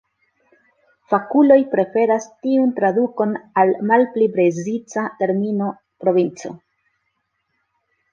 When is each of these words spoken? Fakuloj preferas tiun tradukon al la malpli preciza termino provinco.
Fakuloj 1.13 1.57
preferas 1.73 2.23
tiun 2.45 2.71
tradukon 2.79 3.35
al 3.63 3.73
la 3.73 3.83
malpli 3.91 4.29
preciza 4.39 5.05
termino 5.21 5.69
provinco. 6.05 6.53